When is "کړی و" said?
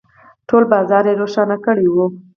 1.65-1.95